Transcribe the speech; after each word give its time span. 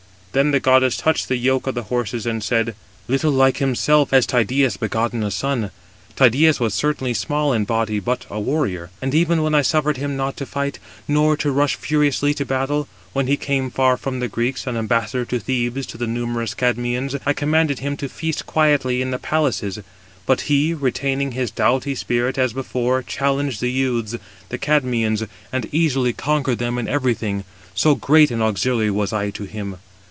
Then 0.33 0.51
the 0.51 0.61
goddess 0.61 0.95
touched 0.95 1.27
the 1.27 1.35
yoke 1.35 1.67
of 1.67 1.75
the 1.75 1.83
horses, 1.91 2.25
and 2.25 2.41
said: 2.41 2.73
"Little 3.09 3.33
like 3.33 3.57
himself 3.57 4.11
has 4.11 4.25
Tydeus 4.25 4.77
begotten 4.77 5.23
a 5.23 5.29
son. 5.29 5.71
Tydeus 6.15 6.57
was 6.57 6.73
certainly 6.73 7.13
small 7.13 7.51
in 7.51 7.65
body, 7.65 7.99
but 7.99 8.25
a 8.29 8.39
warrior. 8.39 8.91
And 9.01 9.13
even 9.13 9.43
when 9.43 9.53
I 9.53 9.61
suffered 9.61 9.97
him 9.97 10.15
not 10.15 10.37
to 10.37 10.45
fight, 10.45 10.79
nor 11.05 11.35
to 11.35 11.51
rush 11.51 11.75
furiously 11.75 12.33
to 12.35 12.45
battle, 12.45 12.87
when 13.11 13.27
he 13.27 13.35
came 13.35 13.69
far 13.69 13.97
from 13.97 14.21
the 14.21 14.29
Greeks, 14.29 14.65
an 14.65 14.77
ambassador 14.77 15.25
to 15.25 15.37
Thebes 15.37 15.85
to 15.87 15.97
the 15.97 16.07
numerous 16.07 16.53
Cadmeans, 16.53 17.13
I 17.25 17.33
commanded 17.33 17.79
him 17.79 17.97
to 17.97 18.07
feast 18.07 18.45
quietly 18.45 19.01
in 19.01 19.11
the 19.11 19.19
palaces; 19.19 19.79
but 20.25 20.39
he, 20.47 20.73
retaining 20.73 21.33
his 21.33 21.51
doughty 21.51 21.93
spirit, 21.93 22.37
as 22.37 22.53
before, 22.53 23.03
challenged 23.03 23.59
the 23.59 23.69
youths, 23.69 24.15
the 24.47 24.57
Cadmeans, 24.57 25.23
and 25.51 25.67
easily 25.73 26.13
conquered 26.13 26.59
them 26.59 26.77
in 26.77 26.87
everything; 26.87 27.43
so 27.75 27.95
great 27.95 28.31
an 28.31 28.41
auxiliary 28.41 28.89
was 28.91 29.11
I 29.11 29.29
to 29.31 29.43
him. 29.43 29.75